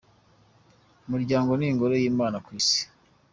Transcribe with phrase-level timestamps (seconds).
[1.05, 2.81] Umuryango ni ingoro y'imana ku isi.